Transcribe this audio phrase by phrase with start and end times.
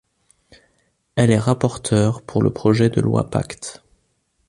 [1.15, 3.83] Elle est rapporteure pour le projet de loi Pacte.